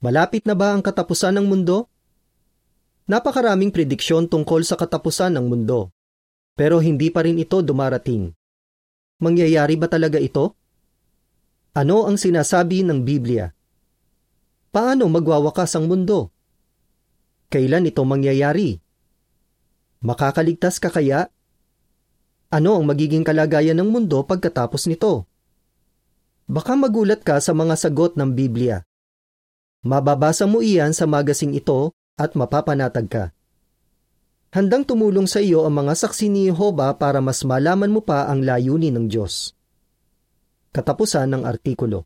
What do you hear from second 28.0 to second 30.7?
ng Biblia. Mababasa mo